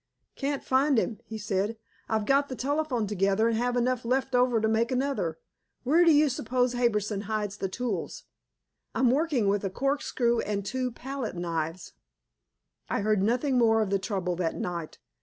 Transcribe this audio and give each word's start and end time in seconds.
"Can't 0.35 0.63
find 0.63 0.97
him," 0.97 1.19
he 1.25 1.37
said. 1.37 1.77
"I've 2.09 2.25
got 2.25 2.49
the 2.49 2.55
telephone 2.55 3.05
together 3.05 3.47
and 3.47 3.55
have 3.55 3.77
enough 3.77 4.03
left 4.03 4.33
over 4.33 4.59
to 4.59 4.67
make 4.67 4.91
another. 4.91 5.37
Where 5.83 6.03
do 6.03 6.11
you 6.11 6.27
suppose 6.27 6.73
Harbison 6.73 7.21
hides 7.29 7.57
the 7.57 7.69
tools? 7.69 8.23
I'm 8.95 9.11
working 9.11 9.47
with 9.47 9.63
a 9.63 9.69
corkscrew 9.69 10.39
and 10.39 10.65
two 10.65 10.91
palette 10.91 11.35
knives." 11.35 11.93
I 12.89 13.01
heard 13.01 13.21
nothing 13.21 13.59
more 13.59 13.79
of 13.79 13.91
the 13.91 13.99
trouble 13.99 14.35
that 14.37 14.55
night. 14.55 14.97